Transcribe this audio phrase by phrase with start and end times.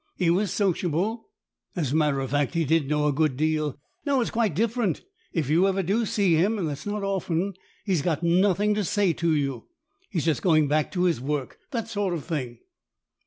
[0.17, 1.29] He was sociable.
[1.75, 3.77] As a matter of fact, he did know a good deal.
[4.03, 5.03] Now it's quite different.
[5.31, 7.53] If you ever do see him and that's not often
[7.85, 9.67] he's got nothing to say to you.
[10.09, 11.59] He's just going back to his work.
[11.69, 12.57] That sort of thing."